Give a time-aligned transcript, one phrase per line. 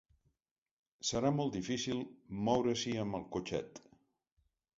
[1.09, 2.01] Serà molt difícil
[2.49, 3.83] moure-s'hi amb el cotxet.